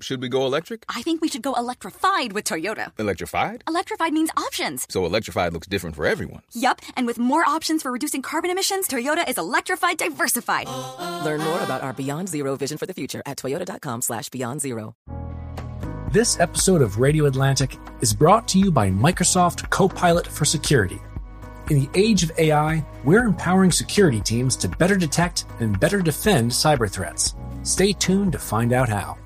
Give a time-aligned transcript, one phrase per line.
[0.00, 0.84] Should we go electric?
[0.88, 2.92] I think we should go electrified with Toyota.
[3.00, 3.64] Electrified?
[3.66, 4.86] Electrified means options.
[4.88, 6.42] So electrified looks different for everyone.
[6.52, 10.68] Yup, and with more options for reducing carbon emissions, Toyota is electrified diversified.
[11.24, 14.94] Learn more about our Beyond Zero vision for the future at toyota.com slash beyond zero.
[16.12, 21.00] This episode of Radio Atlantic is brought to you by Microsoft Copilot for Security.
[21.70, 26.52] In the age of AI, we're empowering security teams to better detect and better defend
[26.52, 27.34] cyber threats.
[27.64, 29.18] Stay tuned to find out how.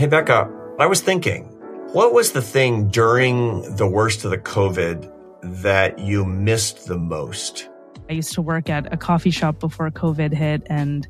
[0.00, 1.44] Hey, Becca, I was thinking,
[1.92, 7.68] what was the thing during the worst of the COVID that you missed the most?
[8.08, 11.06] I used to work at a coffee shop before COVID hit and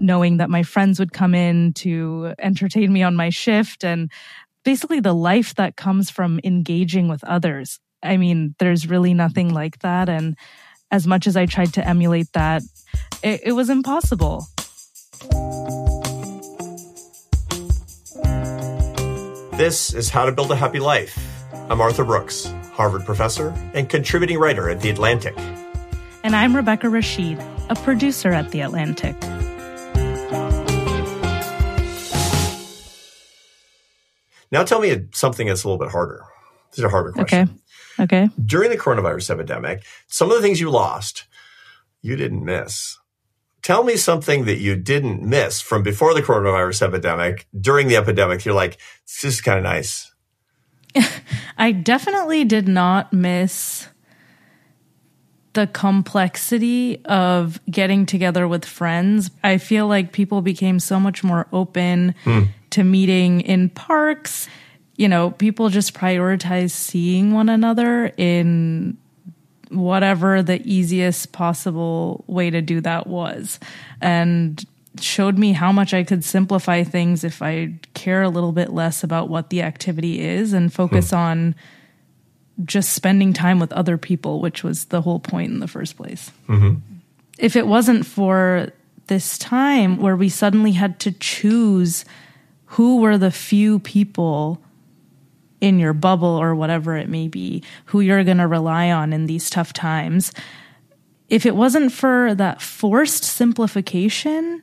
[0.00, 4.10] knowing that my friends would come in to entertain me on my shift and
[4.64, 7.78] basically the life that comes from engaging with others.
[8.02, 10.08] I mean, there's really nothing like that.
[10.08, 10.36] And
[10.90, 12.62] as much as I tried to emulate that,
[13.22, 14.44] it, it was impossible.
[19.56, 21.16] This is How to Build a Happy Life.
[21.70, 25.32] I'm Arthur Brooks, Harvard professor and contributing writer at The Atlantic.
[26.24, 27.38] And I'm Rebecca Rashid,
[27.70, 29.14] a producer at The Atlantic.
[34.50, 36.24] Now tell me something that's a little bit harder.
[36.72, 37.60] This is a harder question.
[38.00, 38.24] Okay.
[38.24, 38.34] Okay.
[38.44, 41.26] During the coronavirus epidemic, some of the things you lost,
[42.02, 42.98] you didn't miss.
[43.64, 47.46] Tell me something that you didn't miss from before the coronavirus epidemic.
[47.58, 50.12] During the epidemic, you're like, this is kind of nice.
[51.58, 53.88] I definitely did not miss
[55.54, 59.30] the complexity of getting together with friends.
[59.42, 62.42] I feel like people became so much more open hmm.
[62.70, 64.46] to meeting in parks.
[64.96, 68.98] You know, people just prioritize seeing one another in
[69.70, 73.58] whatever the easiest possible way to do that was.
[74.00, 74.64] And
[75.00, 79.02] showed me how much I could simplify things if I care a little bit less
[79.02, 81.16] about what the activity is and focus hmm.
[81.16, 81.54] on
[82.64, 86.30] just spending time with other people, which was the whole point in the first place.
[86.48, 86.74] Mm-hmm.
[87.38, 88.70] If it wasn't for
[89.08, 92.04] this time where we suddenly had to choose
[92.66, 94.60] who were the few people
[95.64, 99.24] in your bubble or whatever it may be, who you're going to rely on in
[99.24, 100.30] these tough times.
[101.30, 104.62] If it wasn't for that forced simplification,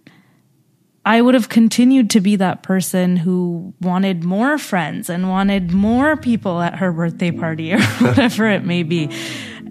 [1.04, 6.16] I would have continued to be that person who wanted more friends and wanted more
[6.18, 9.10] people at her birthday party or whatever it may be.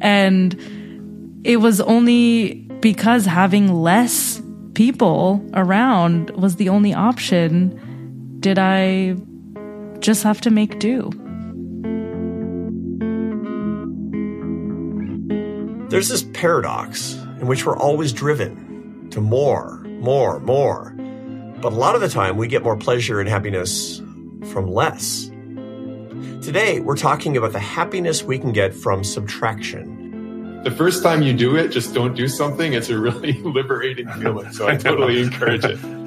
[0.01, 4.43] And it was only because having less
[4.75, 9.15] people around was the only option did I
[10.01, 11.11] just have to make do.
[15.91, 20.95] There's this paradox in which we're always driven to more, more, more.
[21.61, 24.01] But a lot of the time, we get more pleasure and happiness
[24.53, 25.31] from less.
[26.43, 30.63] Today, we're talking about the happiness we can get from subtraction.
[30.63, 32.73] The first time you do it, just don't do something.
[32.73, 34.53] It's a really liberating feeling.
[34.53, 36.00] So I totally encourage it.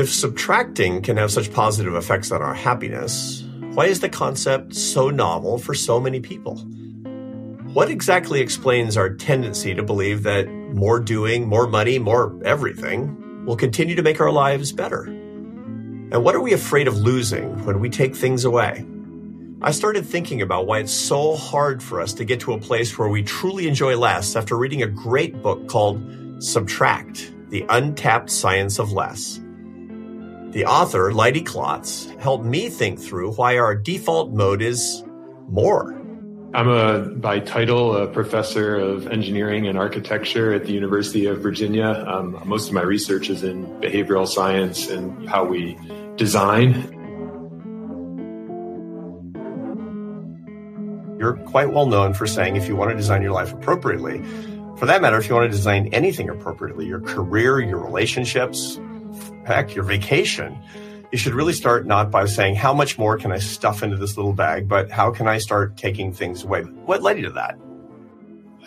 [0.00, 3.44] If subtracting can have such positive effects on our happiness,
[3.74, 6.56] why is the concept so novel for so many people?
[7.74, 13.56] What exactly explains our tendency to believe that more doing, more money, more everything will
[13.56, 15.02] continue to make our lives better?
[15.02, 18.86] And what are we afraid of losing when we take things away?
[19.60, 22.96] I started thinking about why it's so hard for us to get to a place
[22.96, 26.02] where we truly enjoy less after reading a great book called
[26.42, 29.40] Subtract The Untapped Science of Less.
[30.50, 35.04] The author, Leidy Klotz, helped me think through why our default mode is
[35.48, 35.94] more.
[36.52, 42.04] I'm a, by title, a professor of engineering and architecture at the University of Virginia.
[42.04, 45.78] Um, most of my research is in behavioral science and how we
[46.16, 46.72] design.
[51.20, 54.20] You're quite well known for saying if you want to design your life appropriately,
[54.78, 58.80] for that matter, if you want to design anything appropriately, your career, your relationships,
[59.44, 60.58] heck, your vacation,
[61.12, 64.16] you should really start not by saying, how much more can I stuff into this
[64.16, 66.62] little bag, but how can I start taking things away?
[66.62, 67.58] What led you to that?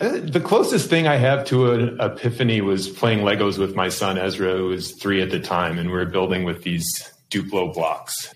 [0.00, 4.18] Uh, the closest thing I have to an epiphany was playing Legos with my son
[4.18, 6.84] Ezra, who was three at the time, and we were building with these
[7.30, 8.34] Duplo blocks,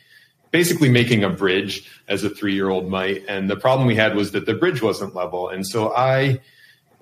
[0.52, 3.24] basically making a bridge as a three year old might.
[3.28, 5.48] And the problem we had was that the bridge wasn't level.
[5.48, 6.40] And so I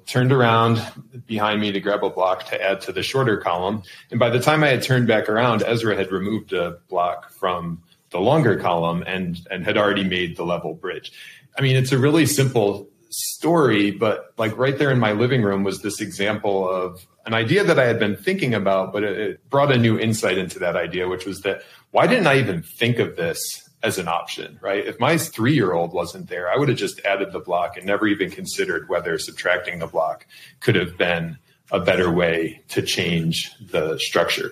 [0.06, 0.81] turned around
[1.26, 3.82] behind me to grab a block to add to the shorter column.
[4.11, 7.82] And by the time I had turned back around, Ezra had removed a block from
[8.11, 11.12] the longer column and, and had already made the level bridge.
[11.58, 15.64] I mean, it's a really simple story, but like right there in my living room
[15.64, 19.50] was this example of an idea that I had been thinking about, but it, it
[19.50, 22.99] brought a new insight into that idea, which was that why didn't I even think
[22.99, 24.85] of this as an option, right?
[24.85, 27.87] If my three year old wasn't there, I would have just added the block and
[27.87, 30.27] never even considered whether subtracting the block
[30.59, 31.38] could have been
[31.71, 34.50] a better way to change the structure.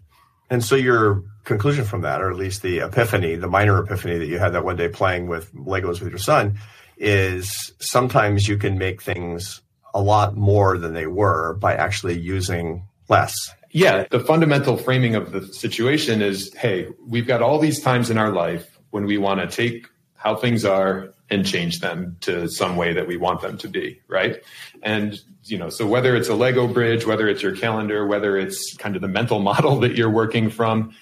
[0.50, 4.26] And so your conclusion from that, or at least the epiphany, the minor epiphany that
[4.26, 6.58] you had that one day playing with Legos with your son,
[6.96, 9.62] is sometimes you can make things
[9.94, 13.34] a lot more than they were by actually using less.
[13.72, 18.18] Yeah, the fundamental framing of the situation is hey, we've got all these times in
[18.18, 22.76] our life when we want to take how things are and change them to some
[22.76, 24.40] way that we want them to be, right?
[24.84, 28.76] And you know, so whether it's a Lego bridge, whether it's your calendar, whether it's
[28.76, 30.94] kind of the mental model that you're working from,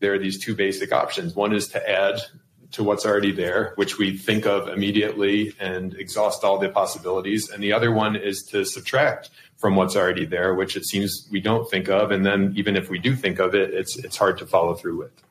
[0.00, 1.34] there are these two basic options.
[1.34, 2.20] One is to add
[2.72, 7.48] to what's already there, which we think of immediately and exhaust all the possibilities.
[7.48, 11.40] And the other one is to subtract from what's already there, which it seems we
[11.40, 12.10] don't think of.
[12.10, 14.98] And then even if we do think of it, it's it's hard to follow through
[14.98, 15.24] with.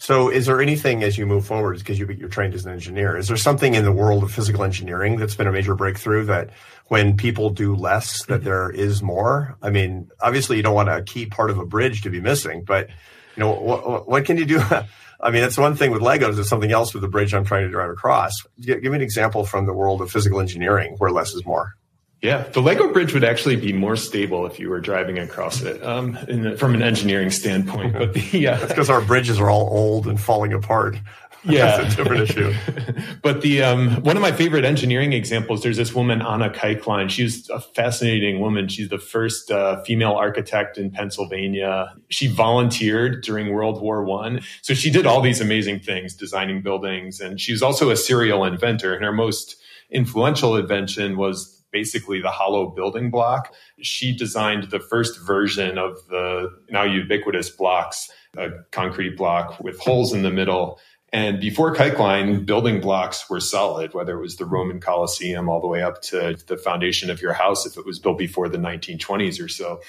[0.00, 3.18] So, is there anything as you move forward, because you, you're trained as an engineer,
[3.18, 6.48] is there something in the world of physical engineering that's been a major breakthrough that
[6.86, 8.44] when people do less, that mm-hmm.
[8.44, 9.58] there is more?
[9.60, 12.64] I mean, obviously, you don't want a key part of a bridge to be missing,
[12.64, 14.62] but you know, what, what can you do?
[15.20, 16.38] I mean, that's one thing with Legos.
[16.38, 18.32] It's something else with the bridge I'm trying to drive across.
[18.58, 21.76] Give me an example from the world of physical engineering where less is more.
[22.22, 25.82] Yeah, the Lego bridge would actually be more stable if you were driving across it
[25.82, 27.94] um, the, from an engineering standpoint.
[27.94, 30.96] But the uh, that's because our bridges are all old and falling apart.
[31.44, 32.54] Yeah, that's a different issue.
[33.22, 35.62] but the um, one of my favorite engineering examples.
[35.62, 37.08] There's this woman Anna Keichline.
[37.08, 38.68] She's a fascinating woman.
[38.68, 41.94] She's the first uh, female architect in Pennsylvania.
[42.10, 47.18] She volunteered during World War One, so she did all these amazing things, designing buildings,
[47.18, 48.94] and she was also a serial inventor.
[48.94, 49.56] And her most
[49.90, 53.54] influential invention was basically the hollow building block.
[53.80, 60.12] She designed the first version of the now ubiquitous blocks, a concrete block with holes
[60.12, 60.78] in the middle.
[61.12, 65.66] And before Keichline, building blocks were solid, whether it was the Roman Colosseum all the
[65.66, 69.42] way up to the foundation of your house, if it was built before the 1920s
[69.42, 69.80] or so.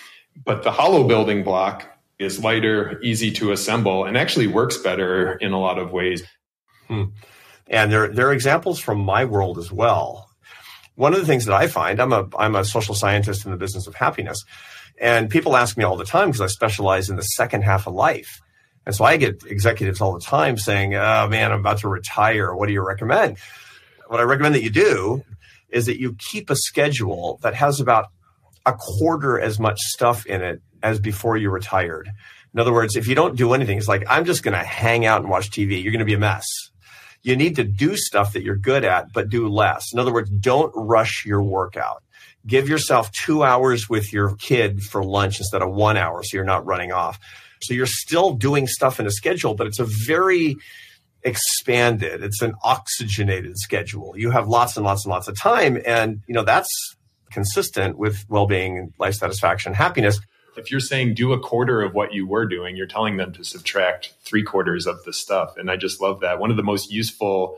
[0.43, 1.87] But the hollow building block
[2.17, 6.23] is lighter, easy to assemble, and actually works better in a lot of ways.
[6.87, 7.05] Hmm.
[7.67, 10.30] And there, there are examples from my world as well
[11.01, 13.57] one of the things that I find, I'm a I'm a social scientist in the
[13.57, 14.43] business of happiness,
[14.99, 17.95] and people ask me all the time because I specialize in the second half of
[17.95, 18.39] life,
[18.85, 22.53] and so I get executives all the time saying, "Oh man, I'm about to retire.
[22.53, 23.39] What do you recommend?"
[24.09, 25.23] What I recommend that you do
[25.69, 28.09] is that you keep a schedule that has about
[28.67, 32.11] a quarter as much stuff in it as before you retired.
[32.53, 35.07] In other words, if you don't do anything, it's like I'm just going to hang
[35.07, 35.81] out and watch TV.
[35.81, 36.45] You're going to be a mess
[37.23, 39.93] you need to do stuff that you're good at, but do less.
[39.93, 42.03] In other words, don't rush your workout.
[42.47, 46.43] Give yourself two hours with your kid for lunch instead of one hour so you're
[46.43, 47.19] not running off.
[47.61, 50.57] So you're still doing stuff in a schedule, but it's a very
[51.23, 54.13] expanded, it's an oxygenated schedule.
[54.17, 55.79] You have lots and lots and lots of time.
[55.85, 56.95] And, you know, that's
[57.31, 60.19] consistent with well being, life satisfaction, happiness
[60.57, 63.43] if you're saying do a quarter of what you were doing, you're telling them to
[63.43, 65.55] subtract three quarters of the stuff.
[65.57, 66.39] And I just love that.
[66.39, 67.57] One of the most useful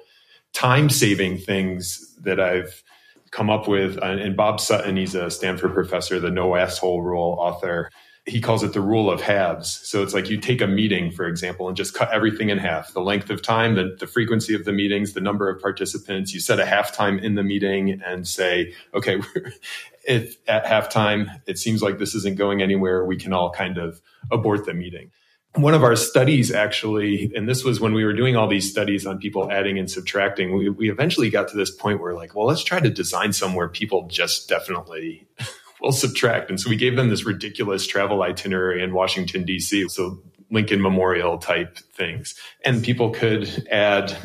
[0.53, 2.83] time saving things that I've
[3.31, 7.37] come up with, uh, and Bob Sutton, he's a Stanford professor, the no asshole rule
[7.39, 7.89] author.
[8.25, 9.81] He calls it the rule of halves.
[9.83, 12.93] So it's like you take a meeting, for example, and just cut everything in half
[12.93, 16.33] the length of time, the, the frequency of the meetings, the number of participants.
[16.33, 19.21] You set a half time in the meeting and say, okay,
[20.07, 24.01] if at halftime it seems like this isn't going anywhere, we can all kind of
[24.31, 25.11] abort the meeting.
[25.55, 29.05] One of our studies actually, and this was when we were doing all these studies
[29.05, 32.47] on people adding and subtracting, we, we eventually got to this point where like, well,
[32.47, 35.27] let's try to design somewhere people just definitely
[35.83, 36.49] will subtract.
[36.49, 39.91] And so we gave them this ridiculous travel itinerary in Washington, DC.
[39.91, 42.35] So Lincoln Memorial type things.
[42.63, 44.15] And people could add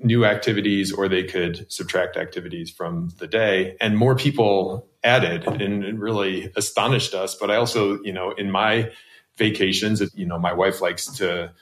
[0.00, 3.76] new activities or they could subtract activities from the day.
[3.80, 7.34] And more people added and it really astonished us.
[7.34, 8.92] But I also, you know, in my
[9.36, 11.52] vacations, you know, my wife likes to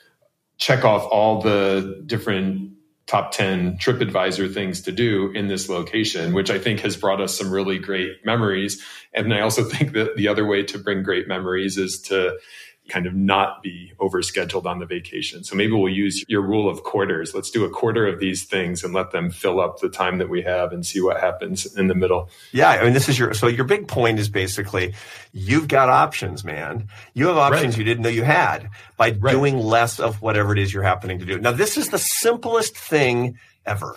[0.59, 2.73] check off all the different
[3.07, 7.39] top 10 TripAdvisor things to do in this location, which I think has brought us
[7.39, 8.83] some really great memories.
[9.15, 12.39] And I also think that the other way to bring great memories is to
[12.89, 15.45] kind of not be overscheduled on the vacation.
[15.45, 17.35] So maybe we'll use your rule of quarters.
[17.35, 20.29] Let's do a quarter of these things and let them fill up the time that
[20.29, 22.29] we have and see what happens in the middle.
[22.53, 24.95] Yeah, I mean this is your so your big point is basically
[25.33, 26.89] you've got options, man.
[27.15, 27.79] You have options right.
[27.79, 29.33] you didn't know you had by right.
[29.33, 31.39] doing less of whatever it is you're happening to do.
[31.39, 33.97] Now this is the simplest thing ever.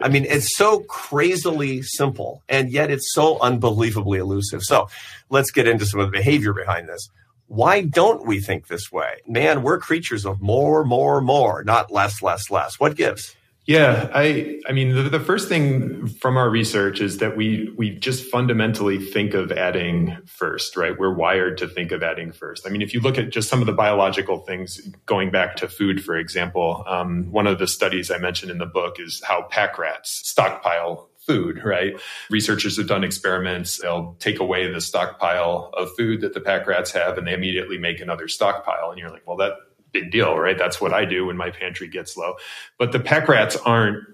[0.00, 4.62] I mean, it's so crazily simple, and yet it's so unbelievably elusive.
[4.62, 4.88] So
[5.28, 7.10] let's get into some of the behavior behind this.
[7.48, 9.22] Why don't we think this way?
[9.26, 12.78] Man, we're creatures of more, more, more, not less, less, less.
[12.78, 13.34] What gives?
[13.68, 17.90] Yeah, I I mean the, the first thing from our research is that we we
[17.90, 20.98] just fundamentally think of adding first, right?
[20.98, 22.66] We're wired to think of adding first.
[22.66, 25.68] I mean, if you look at just some of the biological things going back to
[25.68, 29.42] food, for example, um, one of the studies I mentioned in the book is how
[29.42, 31.92] pack rats stockpile food, right?
[32.30, 33.78] Researchers have done experiments.
[33.78, 37.78] They'll take away the stockpile of food that the pack rats have and they immediately
[37.78, 38.90] make another stockpile.
[38.90, 39.52] And you're like, well, that
[39.92, 40.58] big deal, right?
[40.58, 42.34] That's what I do when my pantry gets low.
[42.78, 44.04] But the pack rats aren't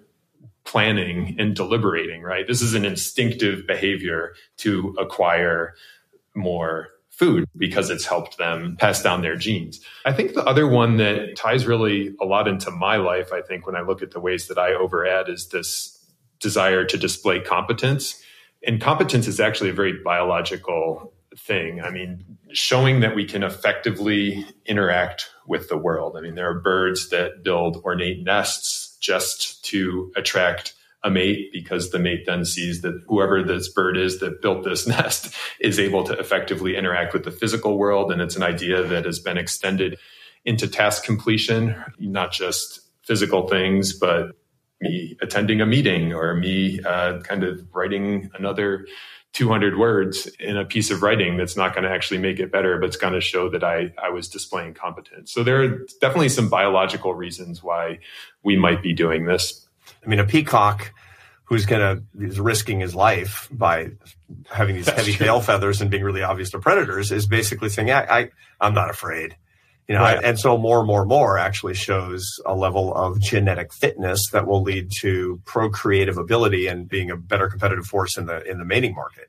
[0.65, 2.47] planning and deliberating, right?
[2.47, 5.75] This is an instinctive behavior to acquire
[6.35, 9.81] more food because it's helped them pass down their genes.
[10.05, 13.67] I think the other one that ties really a lot into my life, I think,
[13.67, 16.04] when I look at the ways that I overadd is this
[16.45, 18.23] desire to display competence.
[18.67, 21.81] And competence is actually a very biological thing.
[21.83, 22.23] I mean,
[22.53, 26.17] showing that we can effectively interact with the world.
[26.19, 31.91] I mean, there are birds that build ornate nests just to attract a mate because
[31.91, 36.05] the mate then sees that whoever this bird is that built this nest is able
[36.05, 38.13] to effectively interact with the physical world.
[38.13, 39.99] And it's an idea that has been extended
[40.45, 44.33] into task completion, not just physical things, but
[44.81, 48.87] me attending a meeting or me uh, kind of writing another
[49.35, 52.79] 200 words in a piece of writing that's not going to actually make it better,
[52.79, 55.33] but it's going to show that I, I was displaying competence.
[55.33, 57.99] So there are definitely some biological reasons why
[58.45, 59.67] we might be doing this.
[60.05, 60.93] I mean, a peacock
[61.45, 63.91] who's going to is risking his life by
[64.49, 65.27] having these that's heavy true.
[65.27, 68.89] tail feathers and being really obvious to predators is basically saying, I, I I'm not
[68.89, 69.37] afraid.
[69.89, 70.25] You know, right.
[70.25, 74.47] and so more and more and more actually shows a level of genetic fitness that
[74.47, 78.65] will lead to procreative ability and being a better competitive force in the in the
[78.65, 79.29] mating market.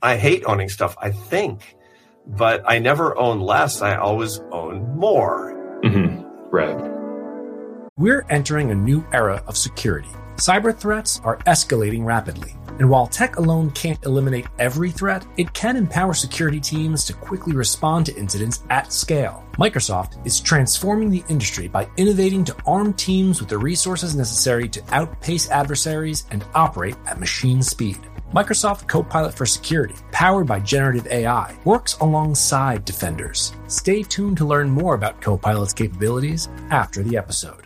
[0.00, 1.76] I hate owning stuff, I think,
[2.24, 3.82] but I never own less.
[3.82, 5.52] I always own more.
[5.82, 6.54] Mm-hmm.
[6.54, 6.95] Right.
[7.98, 10.10] We're entering a new era of security.
[10.36, 12.54] Cyber threats are escalating rapidly.
[12.78, 17.56] And while tech alone can't eliminate every threat, it can empower security teams to quickly
[17.56, 19.42] respond to incidents at scale.
[19.52, 24.82] Microsoft is transforming the industry by innovating to arm teams with the resources necessary to
[24.92, 28.00] outpace adversaries and operate at machine speed.
[28.34, 33.54] Microsoft Copilot for Security, powered by generative AI, works alongside defenders.
[33.68, 37.65] Stay tuned to learn more about Copilot's capabilities after the episode.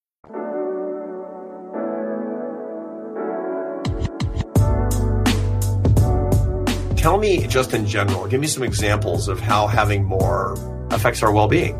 [7.01, 10.53] Tell me just in general, give me some examples of how having more
[10.91, 11.75] affects our well being.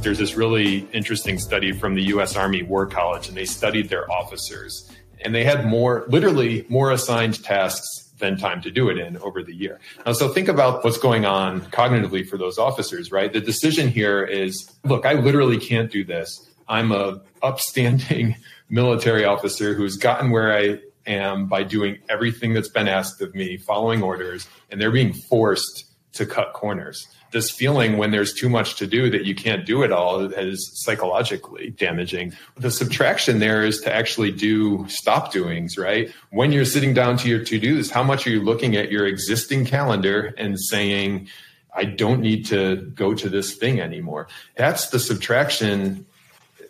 [0.00, 4.10] There's this really interesting study from the US Army War College, and they studied their
[4.10, 4.90] officers.
[5.20, 7.86] And they had more, literally, more assigned tasks
[8.18, 9.78] than time to do it in over the year.
[10.04, 13.32] Now, so think about what's going on cognitively for those officers, right?
[13.32, 16.50] The decision here is look, I literally can't do this.
[16.66, 18.34] I'm a upstanding
[18.68, 23.56] military officer who's gotten where I am by doing everything that's been asked of me,
[23.56, 25.84] following orders, and they're being forced
[26.14, 27.06] to cut corners.
[27.32, 30.70] This feeling when there's too much to do that you can't do it all is
[30.84, 32.32] psychologically damaging.
[32.56, 36.12] The subtraction there is to actually do stop doings, right?
[36.30, 39.06] When you're sitting down to your to dos, how much are you looking at your
[39.06, 41.28] existing calendar and saying,
[41.74, 44.28] I don't need to go to this thing anymore?
[44.54, 46.06] That's the subtraction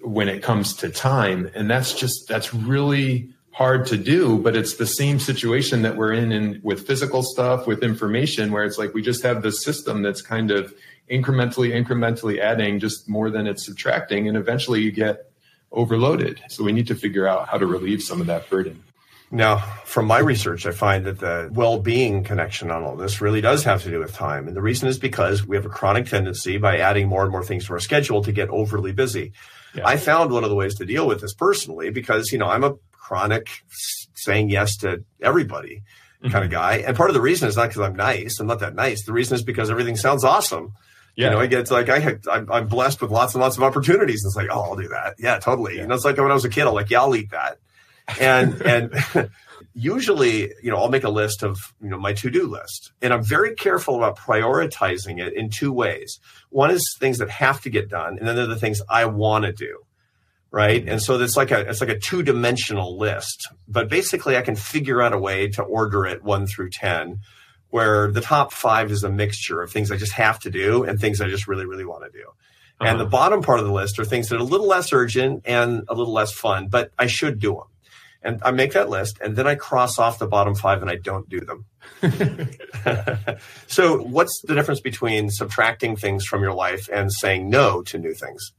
[0.01, 1.51] when it comes to time.
[1.55, 6.13] And that's just, that's really hard to do, but it's the same situation that we're
[6.13, 10.03] in, in with physical stuff, with information, where it's like we just have this system
[10.03, 10.75] that's kind of
[11.09, 15.31] incrementally, incrementally adding just more than it's subtracting, and eventually you get
[15.71, 16.43] overloaded.
[16.49, 18.83] So we need to figure out how to relieve some of that burden.
[19.31, 23.41] Now, from my research, I find that the well being connection on all this really
[23.41, 24.49] does have to do with time.
[24.49, 27.45] And the reason is because we have a chronic tendency by adding more and more
[27.45, 29.33] things to our schedule to get overly busy.
[29.75, 29.87] Yeah.
[29.87, 32.63] I found one of the ways to deal with this personally because, you know, I'm
[32.63, 33.49] a chronic
[34.15, 35.83] saying yes to everybody
[36.23, 36.33] mm-hmm.
[36.33, 36.79] kind of guy.
[36.79, 38.41] And part of the reason is not because I'm nice.
[38.41, 39.05] I'm not that nice.
[39.05, 40.73] The reason is because everything sounds awesome.
[41.17, 41.27] Yeah.
[41.27, 43.63] You know, I get like I had, I'm, I'm, blessed with lots and lots of
[43.63, 44.25] opportunities.
[44.25, 45.15] And It's like, oh, I'll do that.
[45.19, 45.77] Yeah, totally.
[45.77, 45.83] Yeah.
[45.83, 47.59] You know, it's like when I was a kid, I'm like, yeah, I'll eat that.
[48.19, 48.61] And
[49.15, 49.31] and
[49.75, 52.93] usually, you know, I'll make a list of, you know, my to-do list.
[53.01, 56.19] And I'm very careful about prioritizing it in two ways.
[56.51, 59.05] One is things that have to get done, and then there are the things I
[59.05, 59.85] want to do.
[60.55, 60.89] Right.
[60.89, 63.49] And so it's like a it's like a two-dimensional list.
[63.67, 67.19] But basically I can figure out a way to order it one through ten,
[67.71, 71.01] where the top five is a mixture of things I just have to do and
[71.01, 72.25] things I just really, really want to do.
[72.29, 72.89] Uh-huh.
[72.89, 75.43] And the bottom part of the list are things that are a little less urgent
[75.45, 77.67] and a little less fun, but I should do them
[78.23, 80.99] and I make that list and then I cross off the bottom five and I
[81.03, 81.65] don't do them.
[83.67, 88.15] so, what's the difference between subtracting things from your life and saying no to new
[88.15, 88.53] things?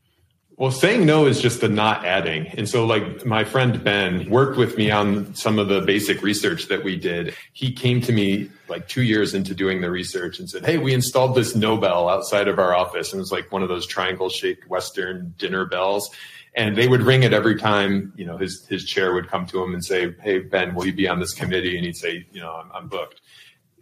[0.58, 2.48] Well, saying no is just the not adding.
[2.48, 6.70] And so, like, my friend Ben worked with me on some of the basic research
[6.70, 7.36] that we did.
[7.52, 10.94] He came to me like two years into doing the research and said, Hey, we
[10.94, 13.12] installed this no bell outside of our office.
[13.12, 16.10] And it was like one of those triangle shaped Western dinner bells
[16.56, 19.62] and they would ring it every time you know his his chair would come to
[19.62, 22.42] him and say hey ben will you be on this committee and he'd say you
[22.42, 23.22] know i'm, I'm booked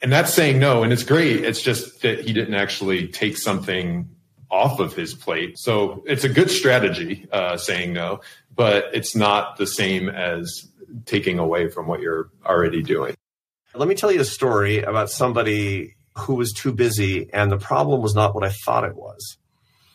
[0.02, 4.10] and that's saying no and it's great it's just that he didn't actually take something
[4.54, 8.20] off of his plate so it's a good strategy uh, saying no
[8.56, 10.68] but it's not the same as
[11.06, 13.16] taking away from what you're already doing
[13.74, 18.02] let me tell you a story about somebody who was too busy and the problem
[18.02, 19.38] was not what i thought it was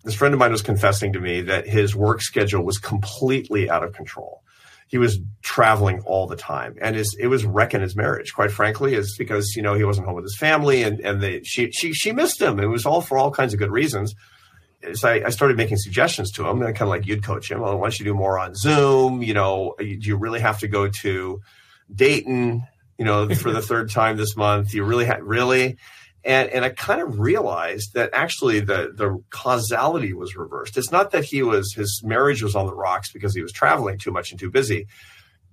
[0.04, 3.84] this friend of mine was confessing to me that his work schedule was completely out
[3.84, 4.42] of control.
[4.86, 8.32] He was traveling all the time, and his it was wrecking his marriage.
[8.32, 11.42] Quite frankly, is because you know he wasn't home with his family, and and they,
[11.42, 12.58] she she she missed him.
[12.58, 14.14] It was all for all kinds of good reasons.
[14.94, 17.60] So I, I started making suggestions to him, and kind of like you'd coach him.
[17.60, 19.22] Well, why don't you do more on Zoom?
[19.22, 21.40] You know, do you really have to go to
[21.92, 22.66] Dayton?
[22.96, 24.74] You know, for the third time this month?
[24.74, 25.78] You really had really?
[26.24, 30.76] And, and I kind of realized that actually the, the causality was reversed.
[30.76, 33.98] It's not that he was, his marriage was on the rocks because he was traveling
[33.98, 34.88] too much and too busy.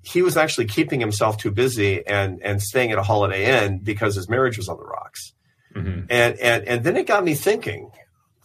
[0.02, 4.16] He was actually keeping himself too busy and, and staying at a Holiday Inn because
[4.16, 5.34] his marriage was on the rocks.
[5.76, 6.06] Mm-hmm.
[6.10, 7.92] And, and, and then it got me thinking,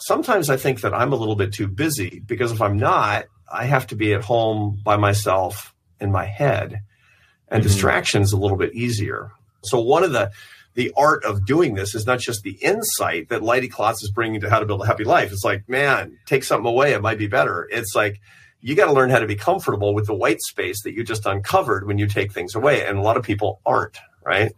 [0.00, 3.64] sometimes I think that I'm a little bit too busy because if I'm not, I
[3.64, 6.80] have to be at home by myself in my head
[7.49, 7.69] and mm-hmm.
[7.69, 9.32] distractions a little bit easier.
[9.63, 10.30] So one of the,
[10.75, 14.41] the art of doing this is not just the insight that Leidy Klotz is bringing
[14.41, 15.32] to how to build a happy life.
[15.32, 17.69] It's like, man, take something away, it might be better.
[17.71, 18.21] It's like
[18.60, 21.26] you got to learn how to be comfortable with the white space that you just
[21.26, 24.52] uncovered when you take things away, and a lot of people aren't, right?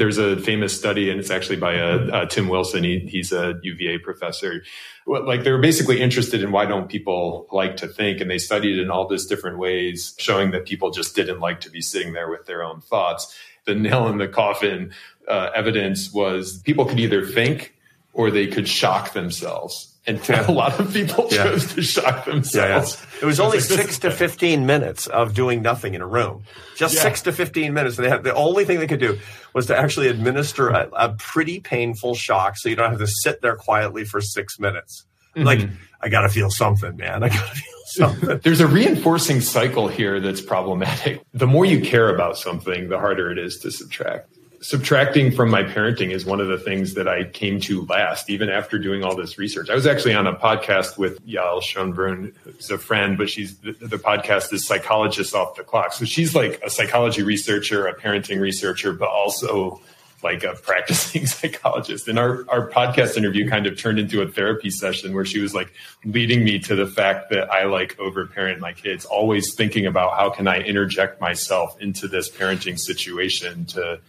[0.00, 2.84] There's a famous study, and it's actually by uh, uh, Tim Wilson.
[2.84, 4.64] He, he's a UVA professor.
[5.06, 8.78] Like they were basically interested in why don't people like to think, and they studied
[8.78, 12.30] in all these different ways, showing that people just didn't like to be sitting there
[12.30, 13.38] with their own thoughts.
[13.66, 14.94] The nail in the coffin
[15.28, 17.74] uh, evidence was people could either think
[18.14, 19.89] or they could shock themselves.
[20.06, 21.44] And a lot of people yeah.
[21.44, 22.96] chose to shock themselves.
[22.98, 23.22] Yeah, yeah.
[23.22, 26.44] It was only like, six to 15 minutes of doing nothing in a room.
[26.76, 27.96] Just six to 15 minutes.
[27.96, 29.18] They had, the only thing they could do
[29.54, 33.42] was to actually administer a, a, pretty painful shock so you don't have to sit
[33.42, 35.04] there quietly for six minutes.
[35.36, 35.46] Mm-hmm.
[35.46, 35.68] Like,
[36.00, 37.22] I got to feel something, man.
[37.22, 38.40] I got to feel something.
[38.42, 41.22] There's a reinforcing cycle here that's problematic.
[41.34, 44.29] The more you care about something, the harder it is to subtract
[44.60, 48.50] subtracting from my parenting is one of the things that I came to last, even
[48.50, 49.70] after doing all this research.
[49.70, 53.72] I was actually on a podcast with Yael Schonbrun, who's a friend, but she's the,
[53.72, 55.94] the podcast is Psychologist Off the Clock.
[55.94, 59.80] So she's like a psychology researcher, a parenting researcher, but also
[60.22, 62.06] like a practicing psychologist.
[62.06, 65.54] And our, our podcast interview kind of turned into a therapy session where she was
[65.54, 65.72] like
[66.04, 70.28] leading me to the fact that I like overparent my kids, always thinking about how
[70.28, 74.00] can I interject myself into this parenting situation to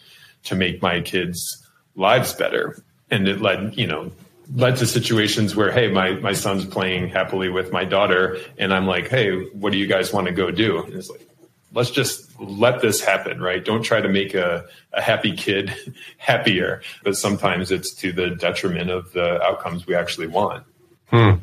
[0.44, 2.84] to make my kids' lives better.
[3.10, 4.12] And it led, you know,
[4.56, 8.88] led to situations where, hey, my, my son's playing happily with my daughter, and I'm
[8.88, 10.84] like, hey, what do you guys want to go do?
[10.84, 11.28] And it's like,
[11.74, 13.64] let's just let this happen, right?
[13.64, 15.74] Don't try to make a, a happy kid
[16.18, 20.66] happier, but sometimes it's to the detriment of the outcomes we actually want.
[21.08, 21.36] Hmm.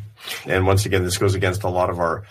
[0.47, 2.25] And once again, this goes against a lot of our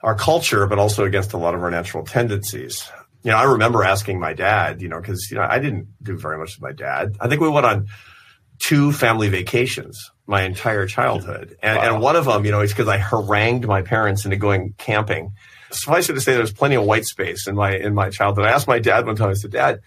[0.00, 2.88] our culture, but also against a lot of our natural tendencies
[3.22, 6.16] you know, I remember asking my dad, you know, because you know I didn't do
[6.16, 7.16] very much with my dad.
[7.20, 7.88] I think we went on
[8.58, 11.94] two family vacations my entire childhood, and, wow.
[11.94, 15.32] and one of them, you know, it's because I harangued my parents into going camping.
[15.70, 18.46] Suffice it to say, there was plenty of white space in my in my childhood.
[18.46, 19.30] I asked my dad one time.
[19.30, 19.80] I said, "Dad,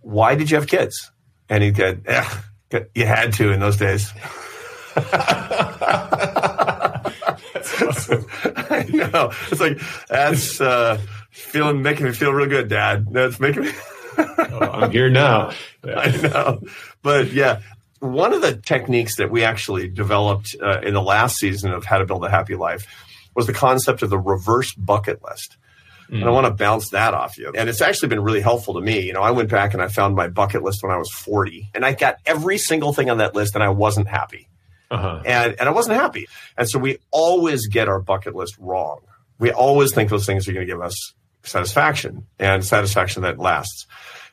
[0.00, 1.10] why did you have kids?"
[1.48, 2.28] And he said, eh,
[2.94, 4.12] "You had to in those days."
[8.70, 9.32] I know.
[9.50, 9.78] It's like
[10.08, 10.60] that's.
[10.60, 11.00] Uh,
[11.32, 13.08] feeling making me feel real good, Dad.
[13.10, 13.70] That's making me.
[14.18, 15.52] oh, I'm here now.
[15.84, 15.98] Yeah.
[15.98, 16.60] I know,
[17.02, 17.60] but yeah,
[17.98, 21.98] one of the techniques that we actually developed uh, in the last season of How
[21.98, 22.86] to Build a Happy Life
[23.34, 25.56] was the concept of the reverse bucket list.
[26.12, 27.50] And I want to bounce that off you.
[27.56, 29.00] And it's actually been really helpful to me.
[29.00, 31.70] You know, I went back and I found my bucket list when I was 40
[31.74, 34.46] and I got every single thing on that list and I wasn't happy.
[34.90, 35.22] Uh-huh.
[35.24, 36.28] And, and I wasn't happy.
[36.58, 39.00] And so we always get our bucket list wrong.
[39.38, 41.14] We always think those things are going to give us
[41.44, 43.86] satisfaction and satisfaction that lasts.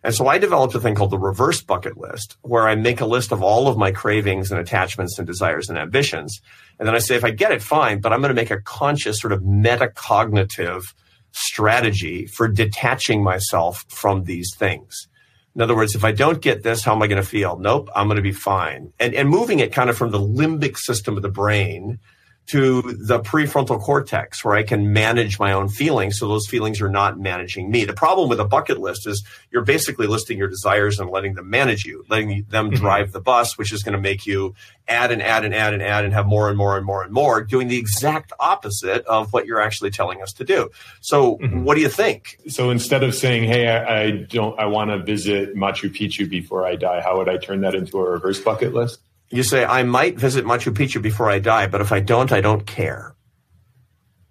[0.04, 3.06] And so I developed a thing called the reverse bucket list where I make a
[3.06, 6.39] list of all of my cravings and attachments and desires and ambitions.
[6.78, 8.62] And then I say, if I get it, fine, but I'm going to make a
[8.62, 10.84] conscious sort of metacognitive
[11.32, 15.08] strategy for detaching myself from these things.
[15.54, 17.60] In other words, if I don't get this, how am I going to feel?
[17.60, 18.93] Nope, I'm going to be fine.
[19.00, 22.00] And, and moving it kind of from the limbic system of the brain
[22.49, 26.89] to the prefrontal cortex where I can manage my own feelings so those feelings are
[26.89, 27.85] not managing me.
[27.85, 31.49] The problem with a bucket list is you're basically listing your desires and letting them
[31.49, 32.75] manage you, letting them Mm-hmm.
[32.75, 34.55] drive the bus, which is going to make you
[34.88, 37.13] add and add and add and add and have more and more and more and
[37.13, 40.69] more, doing the exact opposite of what you're actually telling us to do.
[41.01, 41.63] So Mm-hmm.
[41.63, 42.39] what do you think?
[42.47, 46.65] So instead of saying, "Hey, I, I don't, I want to visit Machu Picchu before
[46.65, 48.99] I die," how would I turn that into a reverse bucket list?
[49.29, 52.41] You say, I might visit Machu Picchu before I die, but if I don't, I
[52.41, 53.15] don't care.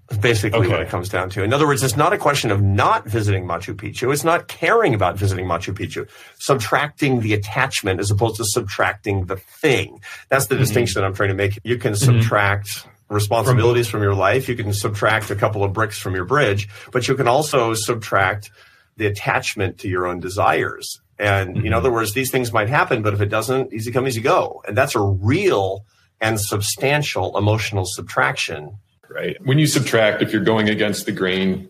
[0.08, 1.42] That's basically what it comes down to.
[1.42, 4.11] In other words, it's not a question of not visiting Machu Picchu.
[4.11, 6.08] It's not caring about visiting Machu Picchu.
[6.38, 10.00] Subtracting the attachment as opposed to subtracting the thing.
[10.30, 10.62] That's the mm-hmm.
[10.62, 11.58] distinction that I'm trying to make.
[11.62, 12.20] You can mm-hmm.
[12.20, 14.48] subtract responsibilities from your life.
[14.48, 18.50] You can subtract a couple of bricks from your bridge, but you can also subtract
[18.96, 21.00] the attachment to your own desires.
[21.18, 21.74] And in mm-hmm.
[21.74, 24.62] other words, these things might happen, but if it doesn't, easy come, easy go.
[24.66, 25.85] And that's a real
[26.20, 28.76] and substantial emotional subtraction.
[29.09, 29.37] Right.
[29.44, 31.68] When you subtract, if you're going against the grain,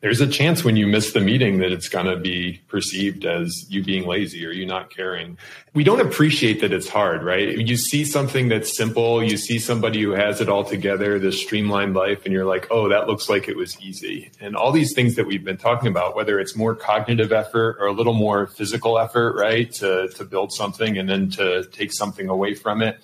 [0.00, 3.64] there's a chance when you miss the meeting that it's going to be perceived as
[3.70, 5.38] you being lazy or you not caring.
[5.72, 7.56] We don't appreciate that it's hard, right?
[7.56, 11.94] You see something that's simple, you see somebody who has it all together, this streamlined
[11.94, 14.30] life, and you're like, oh, that looks like it was easy.
[14.38, 17.86] And all these things that we've been talking about, whether it's more cognitive effort or
[17.86, 22.28] a little more physical effort, right, to, to build something and then to take something
[22.28, 23.00] away from it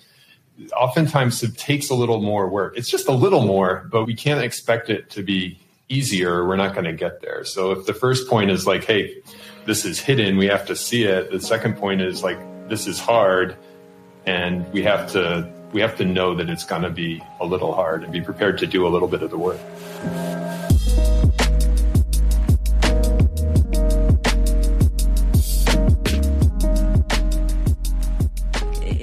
[0.75, 2.77] oftentimes it takes a little more work.
[2.77, 6.47] It's just a little more, but we can't expect it to be easier.
[6.47, 7.43] We're not going to get there.
[7.43, 9.21] So if the first point is like, hey,
[9.65, 11.31] this is hidden, we have to see it.
[11.31, 13.55] The second point is like, this is hard,
[14.25, 17.73] and we have to we have to know that it's going to be a little
[17.73, 19.59] hard and be prepared to do a little bit of the work.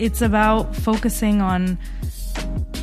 [0.01, 1.79] it's about focusing on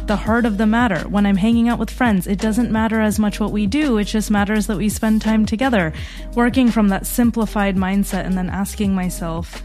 [0.08, 1.08] the heart of the matter.
[1.10, 4.06] When I'm hanging out with friends, it doesn't matter as much what we do, it
[4.06, 5.94] just matters that we spend time together.
[6.34, 9.62] Working from that simplified mindset and then asking myself,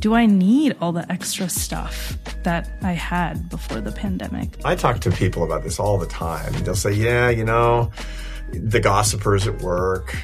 [0.00, 4.48] do I need all the extra stuff that I had before the pandemic?
[4.64, 6.52] I talk to people about this all the time.
[6.64, 7.90] They'll say, yeah, you know,
[8.52, 10.16] the gossipers at work,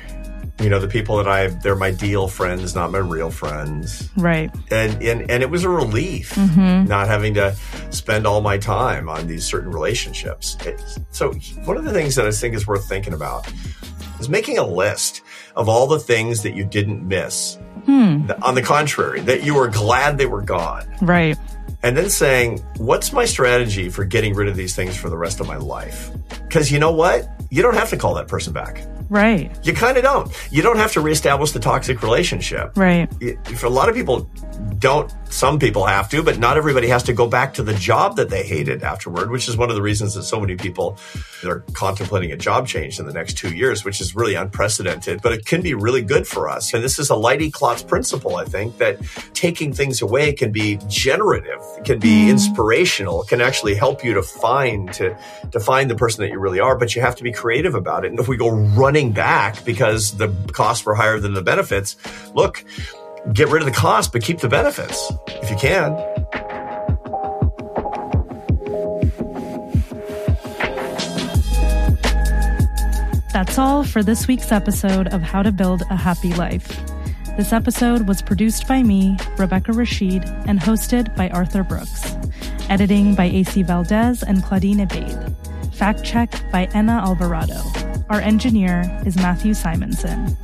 [0.61, 4.09] you know, the people that I, they're my deal friends, not my real friends.
[4.16, 4.51] Right.
[4.70, 6.87] and and and it was a relief mm-hmm.
[6.87, 7.57] not having to
[7.90, 10.57] spend all my time on these certain relationships.
[10.66, 11.33] It- so
[11.64, 13.51] one of the things that I think is worth thinking about
[14.20, 15.23] is making a list
[15.57, 17.57] of all the things that you didn't miss.
[17.87, 18.27] Hmm.
[18.27, 20.87] Th- On the contrary, that you were glad they were gone.
[21.01, 21.37] Right.
[21.83, 25.40] And then saying, what's my strategy for getting rid of these things for the rest
[25.40, 26.11] of my life?
[26.46, 27.27] Because you know what?
[27.49, 28.83] You don't have to call that person back.
[29.11, 29.51] Right.
[29.66, 30.33] You kind of don't.
[30.51, 33.11] You don't have to reestablish the toxic relationship Right.
[33.20, 34.31] it- for a lot of people
[34.79, 38.16] don't some people have to but not everybody has to go back to the job
[38.16, 40.99] that they hated afterward which is one of the reasons that so many people
[41.45, 45.33] are contemplating a job change in the next two years which is really unprecedented but
[45.33, 46.75] it can be really good for us.
[46.75, 48.99] And this is a Leidy Klotz principle i think that
[49.35, 52.31] taking things away can be generative can be mm-hmm.
[52.31, 55.16] inspirational can actually help you to find to
[55.53, 58.05] to find the person that you really are but you have to be creative about
[58.05, 58.11] it.
[58.11, 61.97] And if we go running back because the costs were higher than the benefits
[62.35, 62.64] look
[63.33, 65.97] get rid of the cost, but keep the benefits if you can.
[73.33, 76.69] That's all for this week's episode of How to Build a Happy Life.
[77.37, 82.17] This episode was produced by me, Rebecca Rashid, and hosted by Arthur Brooks.
[82.69, 85.35] Editing by AC Valdez and Claudine Ebeid.
[85.75, 87.63] Fact check by Ena Alvarado.
[88.11, 90.37] Our engineer is Matthew Simonson.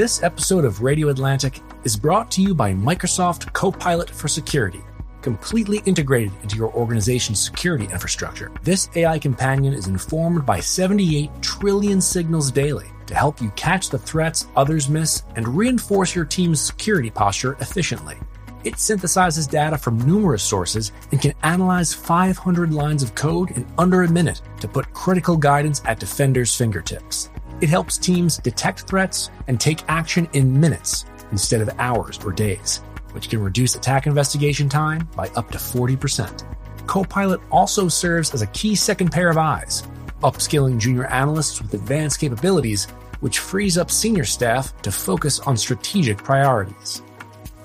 [0.00, 4.80] This episode of Radio Atlantic is brought to you by Microsoft Copilot for Security,
[5.20, 8.50] completely integrated into your organization's security infrastructure.
[8.62, 13.98] This AI companion is informed by 78 trillion signals daily to help you catch the
[13.98, 18.16] threats others miss and reinforce your team's security posture efficiently.
[18.64, 24.04] It synthesizes data from numerous sources and can analyze 500 lines of code in under
[24.04, 27.28] a minute to put critical guidance at defenders' fingertips.
[27.60, 32.78] It helps teams detect threats and take action in minutes instead of hours or days,
[33.12, 36.44] which can reduce attack investigation time by up to 40%.
[36.86, 39.82] Copilot also serves as a key second pair of eyes,
[40.22, 42.86] upskilling junior analysts with advanced capabilities,
[43.20, 47.02] which frees up senior staff to focus on strategic priorities,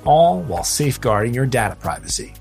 [0.03, 2.34] all while safeguarding your data privacy.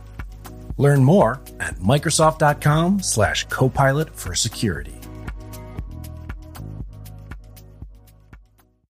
[0.77, 5.04] Learn more at Microsoft.com slash Copilot for security.